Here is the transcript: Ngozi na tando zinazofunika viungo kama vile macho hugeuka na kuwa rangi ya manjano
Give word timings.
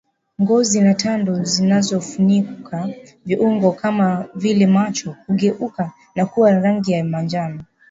Ngozi 0.41 0.81
na 0.81 0.93
tando 0.93 1.43
zinazofunika 1.43 2.89
viungo 3.25 3.71
kama 3.71 4.25
vile 4.35 4.67
macho 4.67 5.15
hugeuka 5.27 5.91
na 6.15 6.25
kuwa 6.25 6.51
rangi 6.51 6.91
ya 6.91 7.03
manjano 7.05 7.63